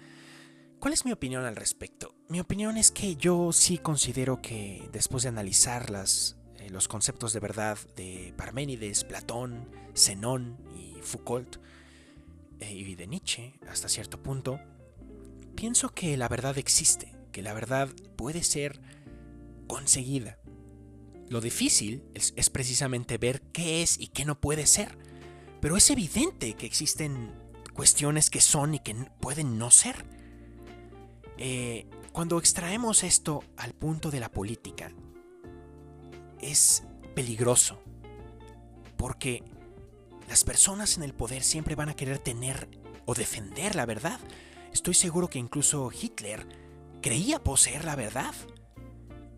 ¿Cuál 0.79 0.93
es 0.93 1.05
mi 1.05 1.11
opinión 1.11 1.43
al 1.45 1.55
respecto? 1.55 2.15
Mi 2.29 2.39
opinión 2.39 2.77
es 2.77 2.91
que 2.91 3.15
yo 3.17 3.51
sí 3.51 3.77
considero 3.77 4.41
que 4.41 4.87
después 4.93 5.23
de 5.23 5.29
analizar 5.29 5.91
eh, 5.91 6.69
los 6.69 6.87
conceptos 6.87 7.33
de 7.33 7.41
verdad 7.41 7.77
de 7.97 8.33
Parménides, 8.37 9.03
Platón, 9.03 9.69
Zenón 9.93 10.57
y 10.75 11.01
Foucault, 11.01 11.57
eh, 12.61 12.73
y 12.73 12.95
de 12.95 13.07
Nietzsche 13.07 13.59
hasta 13.69 13.89
cierto 13.89 14.21
punto, 14.23 14.59
pienso 15.55 15.89
que 15.89 16.15
la 16.15 16.29
verdad 16.29 16.57
existe, 16.57 17.13
que 17.33 17.41
la 17.41 17.53
verdad 17.53 17.89
puede 18.15 18.43
ser 18.43 18.79
conseguida. 19.69 20.39
Lo 21.29 21.41
difícil 21.41 22.03
es, 22.15 22.49
precisamente 22.49 23.19
ver 23.19 23.41
qué 23.53 23.83
es 23.83 23.99
y 23.99 24.07
qué 24.07 24.25
no 24.25 24.41
puede 24.41 24.65
ser. 24.65 24.97
Pero 25.61 25.77
es 25.77 25.89
evidente 25.91 26.55
que 26.55 26.65
existen 26.65 27.31
cuestiones 27.75 28.31
que 28.31 28.41
son 28.41 28.73
y 28.73 28.79
que 28.79 28.95
pueden 29.21 29.59
no 29.59 29.69
ser. 29.69 30.03
Eh, 31.37 31.87
cuando 32.11 32.39
extraemos 32.39 33.03
esto 33.03 33.43
al 33.57 33.73
punto 33.73 34.09
de 34.09 34.19
la 34.19 34.31
política, 34.31 34.91
es 36.41 36.83
peligroso. 37.13 37.79
Porque 38.97 39.43
las 40.27 40.43
personas 40.43 40.97
en 40.97 41.03
el 41.03 41.13
poder 41.13 41.43
siempre 41.43 41.75
van 41.75 41.89
a 41.89 41.95
querer 41.95 42.17
tener 42.17 42.67
o 43.05 43.13
defender 43.13 43.75
la 43.75 43.85
verdad. 43.85 44.19
Estoy 44.73 44.95
seguro 44.95 45.29
que 45.29 45.37
incluso 45.37 45.91
Hitler 45.91 46.47
creía 47.03 47.43
poseer 47.43 47.85
la 47.85 47.95
verdad. 47.95 48.33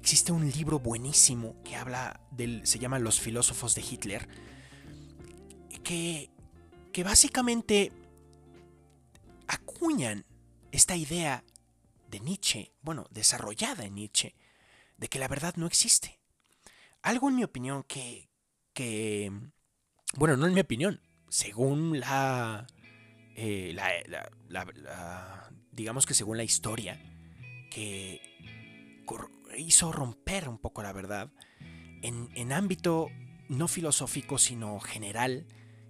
Existe 0.02 0.32
un 0.32 0.50
libro 0.50 0.80
buenísimo 0.80 1.62
que 1.64 1.76
habla 1.76 2.20
del. 2.32 2.66
se 2.66 2.80
llama 2.80 2.98
Los 2.98 3.20
filósofos 3.20 3.76
de 3.76 3.82
Hitler. 3.82 4.28
Que, 5.84 6.32
que 6.92 7.04
básicamente 7.04 7.92
acuñan 9.48 10.26
esta 10.72 10.96
idea 10.96 11.44
de 12.10 12.20
Nietzsche, 12.20 12.74
bueno, 12.82 13.06
desarrollada 13.12 13.86
en 13.86 13.96
Nietzsche, 13.96 14.36
de 14.98 15.08
que 15.08 15.20
la 15.20 15.28
verdad 15.28 15.56
no 15.56 15.68
existe. 15.68 16.20
Algo 17.02 17.30
en 17.30 17.36
mi 17.36 17.44
opinión 17.44 17.84
que, 17.84 18.30
que 18.74 19.32
bueno, 20.16 20.36
no 20.36 20.48
en 20.48 20.54
mi 20.54 20.62
opinión, 20.62 21.00
según 21.30 22.00
la, 22.00 22.68
eh, 23.36 23.72
la, 23.74 25.50
digamos 25.72 26.06
que 26.06 26.14
según 26.14 26.38
la 26.38 26.44
historia, 26.44 27.00
que 27.70 28.31
hizo 29.58 29.92
romper 29.92 30.50
un 30.50 30.58
poco 30.58 30.84
la 30.84 30.94
verdad 30.94 31.32
en, 32.02 32.52
ámbito 32.52 33.10
no 33.50 33.68
filosófico, 33.68 34.38
sino 34.38 34.80
general, 34.80 35.46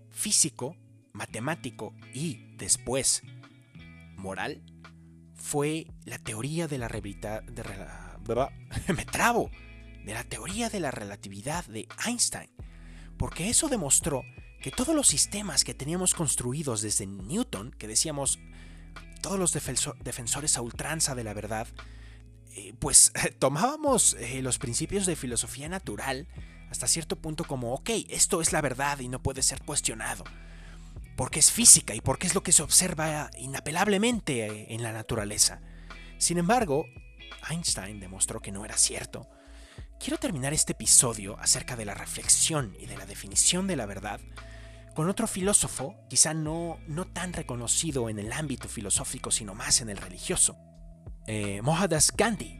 físico, 0.09 0.75
matemático 1.13 1.93
y 2.13 2.55
después 2.55 3.23
moral, 4.17 4.61
fue 5.35 5.87
la 6.05 6.19
teoría 6.19 6.67
de 6.67 6.77
la 6.77 6.87
relatividad. 6.87 7.43
me. 8.87 9.05
De 10.05 10.13
la 10.13 10.23
teoría 10.23 10.69
de 10.69 10.79
la 10.79 10.91
relatividad 10.91 11.65
de 11.65 11.87
Einstein. 12.05 12.49
Porque 13.17 13.49
eso 13.49 13.69
demostró 13.69 14.23
que 14.61 14.71
todos 14.71 14.95
los 14.95 15.07
sistemas 15.07 15.63
que 15.63 15.73
teníamos 15.73 16.13
construidos 16.13 16.81
desde 16.81 17.05
Newton, 17.05 17.71
que 17.71 17.87
decíamos 17.87 18.39
todos 19.21 19.37
los 19.37 19.53
defensores 19.53 20.57
a 20.57 20.61
ultranza 20.61 21.13
de 21.13 21.23
la 21.23 21.33
verdad, 21.33 21.67
eh, 22.55 22.73
pues 22.79 23.11
tomábamos 23.39 24.15
eh, 24.19 24.41
los 24.41 24.57
principios 24.57 25.05
de 25.05 25.15
filosofía 25.15 25.69
natural 25.69 26.27
hasta 26.69 26.87
cierto 26.87 27.17
punto 27.17 27.43
como, 27.43 27.73
ok, 27.73 27.89
esto 28.09 28.41
es 28.41 28.53
la 28.53 28.61
verdad 28.61 28.99
y 28.99 29.09
no 29.09 29.21
puede 29.21 29.41
ser 29.41 29.61
cuestionado, 29.63 30.23
porque 31.17 31.39
es 31.39 31.51
física 31.51 31.93
y 31.93 32.01
porque 32.01 32.27
es 32.27 32.35
lo 32.35 32.43
que 32.43 32.53
se 32.53 32.63
observa 32.63 33.29
inapelablemente 33.37 34.45
eh, 34.45 34.67
en 34.69 34.81
la 34.81 34.93
naturaleza. 34.93 35.61
Sin 36.17 36.37
embargo, 36.37 36.85
Einstein 37.49 37.99
demostró 37.99 38.41
que 38.41 38.51
no 38.51 38.63
era 38.63 38.77
cierto. 38.77 39.27
Quiero 39.99 40.17
terminar 40.17 40.53
este 40.53 40.71
episodio 40.71 41.37
acerca 41.39 41.75
de 41.75 41.85
la 41.85 41.93
reflexión 41.93 42.75
y 42.79 42.85
de 42.85 42.97
la 42.97 43.05
definición 43.05 43.67
de 43.67 43.75
la 43.75 43.85
verdad 43.85 44.21
con 44.93 45.09
otro 45.09 45.25
filósofo, 45.25 45.95
quizá 46.09 46.33
no, 46.33 46.77
no 46.87 47.05
tan 47.05 47.31
reconocido 47.31 48.09
en 48.09 48.19
el 48.19 48.33
ámbito 48.33 48.67
filosófico, 48.67 49.31
sino 49.31 49.55
más 49.55 49.79
en 49.79 49.89
el 49.89 49.97
religioso, 49.97 50.57
eh, 51.27 51.61
Mohandas 51.61 52.11
Gandhi, 52.15 52.59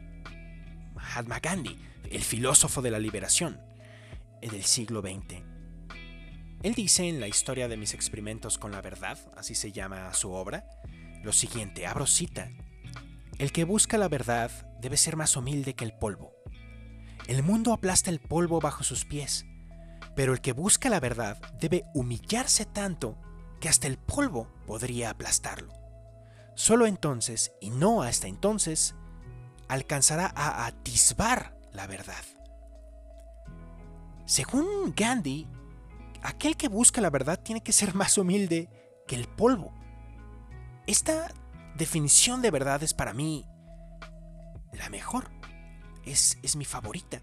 Mahatma 0.94 1.40
Gandhi, 1.40 1.78
el 2.10 2.22
filósofo 2.22 2.82
de 2.82 2.90
la 2.90 2.98
liberación 2.98 3.60
del 4.40 4.64
siglo 4.64 5.00
XX. 5.00 5.42
Él 6.62 6.74
dice 6.74 7.08
en 7.08 7.20
la 7.20 7.28
historia 7.28 7.68
de 7.68 7.76
mis 7.76 7.94
experimentos 7.94 8.58
con 8.58 8.70
la 8.70 8.80
verdad, 8.80 9.18
así 9.36 9.54
se 9.54 9.72
llama 9.72 10.12
su 10.14 10.32
obra, 10.32 10.64
lo 11.22 11.32
siguiente, 11.32 11.86
abro 11.86 12.06
cita, 12.06 12.50
el 13.38 13.50
que 13.50 13.64
busca 13.64 13.98
la 13.98 14.08
verdad 14.08 14.50
debe 14.80 14.96
ser 14.96 15.16
más 15.16 15.36
humilde 15.36 15.74
que 15.74 15.84
el 15.84 15.92
polvo. 15.92 16.32
El 17.26 17.42
mundo 17.42 17.72
aplasta 17.72 18.10
el 18.10 18.20
polvo 18.20 18.60
bajo 18.60 18.84
sus 18.84 19.04
pies, 19.04 19.46
pero 20.14 20.32
el 20.32 20.40
que 20.40 20.52
busca 20.52 20.88
la 20.88 21.00
verdad 21.00 21.40
debe 21.58 21.84
humillarse 21.94 22.66
tanto 22.66 23.18
que 23.60 23.68
hasta 23.68 23.86
el 23.86 23.96
polvo 23.96 24.52
podría 24.66 25.10
aplastarlo. 25.10 25.81
Solo 26.54 26.86
entonces, 26.86 27.52
y 27.60 27.70
no 27.70 28.02
hasta 28.02 28.28
entonces, 28.28 28.94
alcanzará 29.68 30.32
a 30.34 30.66
atisbar 30.66 31.58
la 31.72 31.86
verdad. 31.86 32.24
Según 34.26 34.94
Gandhi, 34.94 35.48
aquel 36.22 36.56
que 36.56 36.68
busca 36.68 37.00
la 37.00 37.10
verdad 37.10 37.40
tiene 37.42 37.62
que 37.62 37.72
ser 37.72 37.94
más 37.94 38.16
humilde 38.18 38.68
que 39.06 39.16
el 39.16 39.28
polvo. 39.28 39.72
Esta 40.86 41.32
definición 41.76 42.42
de 42.42 42.50
verdad 42.50 42.82
es 42.82 42.94
para 42.94 43.12
mí 43.12 43.46
la 44.72 44.88
mejor. 44.90 45.30
Es, 46.04 46.38
es 46.42 46.56
mi 46.56 46.64
favorita. 46.64 47.20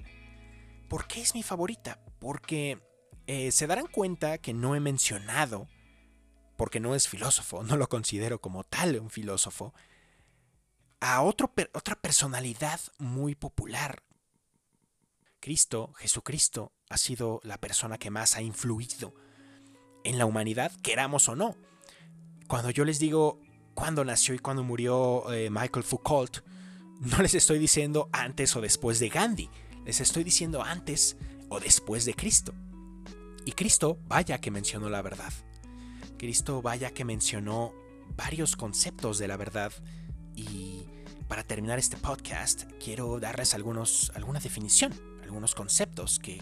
¿Por 0.88 1.07
qué 1.07 1.21
es 1.21 1.36
mi 1.36 1.43
favorita? 1.43 2.00
Porque 2.19 2.81
eh, 3.27 3.51
se 3.51 3.67
darán 3.67 3.88
cuenta 3.88 4.38
que 4.38 4.53
no 4.53 4.75
he 4.75 4.79
mencionado 4.79 5.67
porque 6.59 6.81
no 6.81 6.93
es 6.93 7.07
filósofo, 7.07 7.63
no 7.69 7.77
lo 7.77 7.87
considero 7.87 8.41
como 8.41 8.65
tal 8.65 8.99
un 8.99 9.09
filósofo, 9.09 9.73
a 10.99 11.21
otro, 11.21 11.53
otra 11.73 11.95
personalidad 11.95 12.81
muy 12.97 13.33
popular, 13.33 14.03
Cristo, 15.39 15.93
Jesucristo, 15.95 16.73
ha 16.89 16.97
sido 16.97 17.39
la 17.43 17.61
persona 17.61 17.97
que 17.97 18.09
más 18.09 18.35
ha 18.35 18.41
influido 18.41 19.15
en 20.03 20.17
la 20.17 20.25
humanidad, 20.25 20.73
queramos 20.81 21.29
o 21.29 21.35
no. 21.37 21.55
Cuando 22.49 22.71
yo 22.71 22.83
les 22.83 22.99
digo 22.99 23.39
cuándo 23.73 24.03
nació 24.03 24.33
y 24.33 24.39
cuándo 24.39 24.61
murió 24.61 25.31
eh, 25.31 25.49
Michael 25.49 25.85
Foucault, 25.85 26.39
no 26.99 27.21
les 27.21 27.35
estoy 27.35 27.57
diciendo 27.57 28.09
antes 28.11 28.53
o 28.57 28.59
después 28.59 28.99
de 28.99 29.07
Gandhi, 29.07 29.49
les 29.85 30.01
estoy 30.01 30.25
diciendo 30.25 30.61
antes 30.61 31.15
o 31.47 31.61
después 31.61 32.03
de 32.03 32.15
Cristo. 32.15 32.53
Y 33.45 33.53
Cristo, 33.53 33.97
vaya 34.07 34.41
que 34.41 34.51
mencionó 34.51 34.89
la 34.89 35.01
verdad. 35.01 35.31
Cristo, 36.19 36.61
vaya 36.61 36.91
que 36.91 37.05
mencionó 37.05 37.73
varios 38.15 38.55
conceptos 38.55 39.17
de 39.17 39.27
la 39.27 39.38
verdad. 39.38 39.71
Y 40.35 40.85
para 41.27 41.43
terminar 41.43 41.79
este 41.79 41.97
podcast, 41.97 42.63
quiero 42.83 43.19
darles 43.19 43.55
algunos, 43.55 44.11
alguna 44.13 44.39
definición, 44.39 44.93
algunos 45.23 45.55
conceptos 45.55 46.19
que, 46.19 46.39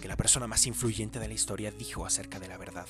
que 0.00 0.06
la 0.06 0.16
persona 0.16 0.46
más 0.46 0.66
influyente 0.66 1.18
de 1.18 1.26
la 1.26 1.34
historia 1.34 1.72
dijo 1.72 2.06
acerca 2.06 2.38
de 2.38 2.46
la 2.46 2.58
verdad. 2.58 2.86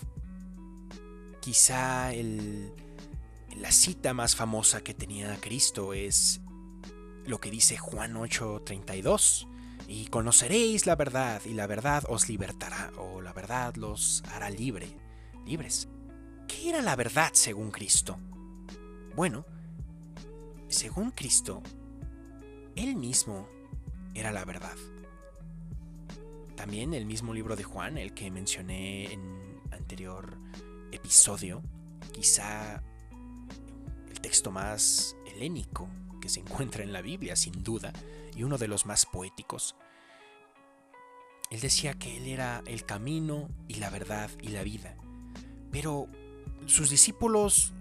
Quizá 1.41 2.13
el, 2.13 2.73
la 3.57 3.71
cita 3.73 4.13
más 4.13 4.37
famosa 4.37 4.83
que 4.83 4.95
tenía 4.95 5.37
Cristo 5.41 5.95
es 5.95 6.41
lo 7.25 7.39
que 7.39 7.51
dice 7.51 7.77
Juan 7.77 8.15
8:32, 8.15 9.47
y 9.89 10.07
conoceréis 10.07 10.87
la 10.87 10.97
verdad, 10.97 11.41
y 11.45 11.55
la 11.55 11.67
verdad 11.67 12.05
os 12.09 12.29
libertará, 12.29 12.93
o 12.99 13.21
la 13.21 13.33
verdad 13.33 13.77
los 13.77 14.23
hará 14.33 14.51
libre, 14.51 14.89
libres. 15.45 15.89
¿Qué 16.67 16.71
era 16.71 16.83
la 16.83 16.97
verdad 16.97 17.31
según 17.33 17.71
Cristo? 17.71 18.19
Bueno, 19.15 19.47
según 20.67 21.13
Cristo, 21.13 21.63
Él 22.75 22.97
mismo 22.97 23.49
era 24.15 24.33
la 24.33 24.45
verdad. 24.45 24.75
También 26.57 26.93
el 26.93 27.07
mismo 27.07 27.33
libro 27.33 27.55
de 27.55 27.63
Juan, 27.63 27.99
el 27.99 28.15
que 28.15 28.33
mencioné 28.33 29.13
en 29.13 29.61
anterior 29.71 30.39
episodio, 30.91 31.63
quizá 32.13 32.83
el 34.11 34.21
texto 34.21 34.51
más 34.51 35.17
helénico 35.25 35.89
que 36.21 36.29
se 36.29 36.41
encuentra 36.41 36.83
en 36.83 36.93
la 36.93 37.01
Biblia, 37.01 37.37
sin 37.37 37.63
duda, 37.63 37.93
y 38.35 38.43
uno 38.43 38.59
de 38.59 38.67
los 38.67 38.87
más 38.87 39.07
poéticos. 39.07 39.77
Él 41.49 41.61
decía 41.61 41.95
que 41.95 42.17
Él 42.17 42.27
era 42.27 42.65
el 42.67 42.85
camino 42.85 43.51
y 43.69 43.75
la 43.75 43.89
verdad 43.89 44.33
y 44.43 44.49
la 44.49 44.65
vida. 44.65 44.97
Pero 45.71 46.09
sus 46.67 46.91
discípulos 46.91 47.73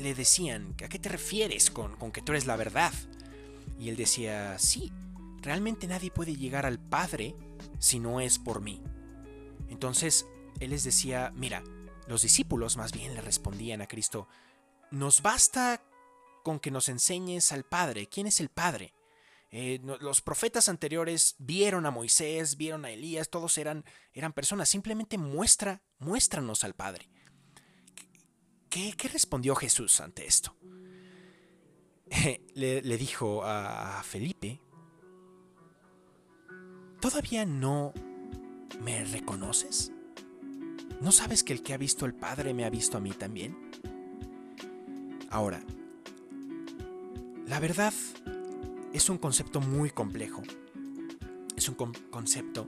le 0.00 0.14
decían, 0.14 0.74
¿a 0.84 0.88
qué 0.88 0.98
te 0.98 1.08
refieres 1.08 1.70
con, 1.70 1.96
con 1.96 2.12
que 2.12 2.22
tú 2.22 2.32
eres 2.32 2.46
la 2.46 2.56
verdad? 2.56 2.92
Y 3.78 3.88
él 3.88 3.96
decía, 3.96 4.58
sí, 4.58 4.92
realmente 5.40 5.86
nadie 5.86 6.10
puede 6.10 6.36
llegar 6.36 6.66
al 6.66 6.78
Padre 6.78 7.34
si 7.78 8.00
no 8.00 8.20
es 8.20 8.38
por 8.38 8.60
mí. 8.60 8.82
Entonces 9.68 10.26
él 10.60 10.70
les 10.70 10.84
decía, 10.84 11.32
mira, 11.34 11.62
los 12.06 12.22
discípulos 12.22 12.76
más 12.76 12.92
bien 12.92 13.14
le 13.14 13.20
respondían 13.20 13.82
a 13.82 13.86
Cristo, 13.86 14.28
nos 14.90 15.22
basta 15.22 15.82
con 16.42 16.60
que 16.60 16.70
nos 16.70 16.88
enseñes 16.88 17.52
al 17.52 17.64
Padre. 17.64 18.06
¿Quién 18.06 18.26
es 18.26 18.40
el 18.40 18.50
Padre? 18.50 18.94
Eh, 19.50 19.80
los 20.00 20.20
profetas 20.20 20.68
anteriores 20.68 21.36
vieron 21.38 21.86
a 21.86 21.90
Moisés, 21.90 22.56
vieron 22.56 22.84
a 22.84 22.90
Elías, 22.90 23.30
todos 23.30 23.56
eran, 23.56 23.84
eran 24.12 24.32
personas. 24.32 24.68
Simplemente 24.68 25.16
muestra, 25.16 25.82
muéstranos 25.98 26.64
al 26.64 26.74
Padre. 26.74 27.08
¿Qué, 28.74 29.08
respondió 29.08 29.54
Jesús 29.54 30.00
ante 30.00 30.26
esto? 30.26 30.56
le, 32.54 32.82
le 32.82 32.96
dijo 32.98 33.44
a 33.44 34.02
Felipe, 34.02 34.60
¿todavía 37.00 37.46
no 37.46 37.92
me 38.82 39.04
reconoces? 39.04 39.92
¿No 41.00 41.12
sabes 41.12 41.44
que 41.44 41.52
el 41.52 41.62
que 41.62 41.72
ha 41.72 41.76
visto 41.76 42.04
al 42.04 42.14
Padre 42.14 42.52
me 42.52 42.64
ha 42.64 42.70
visto 42.70 42.96
a 42.96 43.00
mí 43.00 43.12
también? 43.12 43.56
Ahora, 45.30 45.62
la 47.46 47.60
verdad 47.60 47.94
es 48.92 49.08
un 49.08 49.18
concepto 49.18 49.60
muy 49.60 49.90
complejo. 49.90 50.42
Es 51.56 51.68
un 51.68 51.76
concepto 52.10 52.66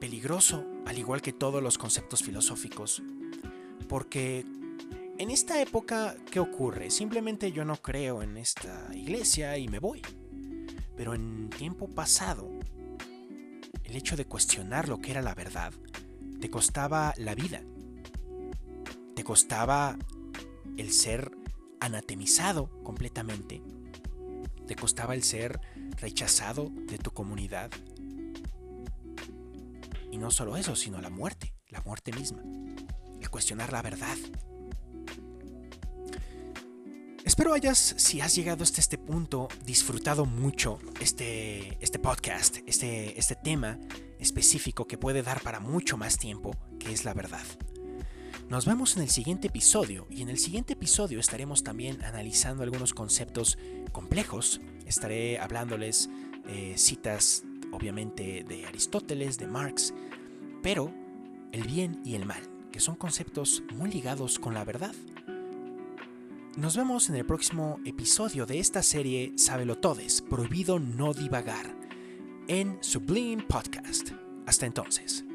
peligroso, 0.00 0.66
al 0.84 0.98
igual 0.98 1.22
que 1.22 1.32
todos 1.32 1.62
los 1.62 1.78
conceptos 1.78 2.22
filosóficos. 2.22 3.02
Porque 3.88 4.44
en 5.18 5.30
esta 5.30 5.60
época, 5.60 6.16
¿qué 6.30 6.40
ocurre? 6.40 6.90
Simplemente 6.90 7.52
yo 7.52 7.64
no 7.64 7.76
creo 7.76 8.22
en 8.22 8.36
esta 8.36 8.88
iglesia 8.94 9.58
y 9.58 9.68
me 9.68 9.80
voy. 9.80 10.02
Pero 10.96 11.14
en 11.14 11.50
tiempo 11.50 11.88
pasado, 11.88 12.48
el 13.84 13.96
hecho 13.96 14.16
de 14.16 14.26
cuestionar 14.26 14.88
lo 14.88 14.98
que 15.00 15.10
era 15.10 15.22
la 15.22 15.34
verdad 15.34 15.72
te 16.40 16.50
costaba 16.50 17.14
la 17.16 17.34
vida. 17.34 17.62
Te 19.16 19.24
costaba 19.24 19.98
el 20.76 20.92
ser 20.92 21.32
anatemizado 21.80 22.70
completamente. 22.84 23.60
Te 24.66 24.76
costaba 24.76 25.14
el 25.14 25.24
ser 25.24 25.60
rechazado 25.96 26.70
de 26.70 26.98
tu 26.98 27.10
comunidad. 27.10 27.70
Y 30.12 30.18
no 30.18 30.30
solo 30.30 30.56
eso, 30.56 30.76
sino 30.76 31.00
la 31.00 31.10
muerte, 31.10 31.54
la 31.68 31.80
muerte 31.80 32.12
misma. 32.12 32.42
El 33.20 33.30
cuestionar 33.30 33.72
la 33.72 33.82
verdad. 33.82 34.16
Espero 37.28 37.52
hayas, 37.52 37.94
si 37.98 38.22
has 38.22 38.34
llegado 38.34 38.62
hasta 38.62 38.80
este 38.80 38.96
punto, 38.96 39.48
disfrutado 39.66 40.24
mucho 40.24 40.78
este, 40.98 41.76
este 41.82 41.98
podcast, 41.98 42.56
este, 42.66 43.18
este 43.20 43.36
tema 43.36 43.78
específico 44.18 44.86
que 44.86 44.96
puede 44.96 45.22
dar 45.22 45.42
para 45.42 45.60
mucho 45.60 45.98
más 45.98 46.16
tiempo, 46.16 46.56
que 46.80 46.90
es 46.90 47.04
la 47.04 47.12
verdad. 47.12 47.44
Nos 48.48 48.64
vemos 48.64 48.96
en 48.96 49.02
el 49.02 49.10
siguiente 49.10 49.48
episodio 49.48 50.06
y 50.08 50.22
en 50.22 50.30
el 50.30 50.38
siguiente 50.38 50.72
episodio 50.72 51.20
estaremos 51.20 51.62
también 51.62 52.02
analizando 52.02 52.62
algunos 52.62 52.94
conceptos 52.94 53.58
complejos. 53.92 54.62
Estaré 54.86 55.38
hablándoles 55.38 56.08
eh, 56.48 56.78
citas 56.78 57.42
obviamente 57.72 58.42
de 58.48 58.64
Aristóteles, 58.64 59.36
de 59.36 59.48
Marx, 59.48 59.92
pero 60.62 60.94
el 61.52 61.64
bien 61.64 62.00
y 62.06 62.14
el 62.14 62.24
mal, 62.24 62.40
que 62.72 62.80
son 62.80 62.96
conceptos 62.96 63.62
muy 63.74 63.90
ligados 63.90 64.38
con 64.38 64.54
la 64.54 64.64
verdad. 64.64 64.94
Nos 66.58 66.76
vemos 66.76 67.08
en 67.08 67.14
el 67.14 67.24
próximo 67.24 67.78
episodio 67.84 68.44
de 68.44 68.58
esta 68.58 68.82
serie 68.82 69.32
Sábelo 69.36 69.78
Todes, 69.78 70.20
prohibido 70.22 70.80
no 70.80 71.14
divagar, 71.14 71.72
en 72.48 72.78
Sublime 72.82 73.44
Podcast. 73.44 74.10
Hasta 74.44 74.66
entonces. 74.66 75.27